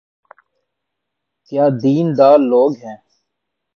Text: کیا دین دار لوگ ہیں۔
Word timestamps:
کیا 1.45 1.65
دین 1.83 2.07
دار 2.17 2.39
لوگ 2.51 2.71
ہیں۔ 2.83 2.97